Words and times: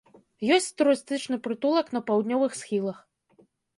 Ёсць 0.55 0.69
турыстычны 0.81 1.37
прытулак 1.47 1.91
на 1.99 2.01
паўднёвых 2.07 2.51
схілах. 2.61 2.97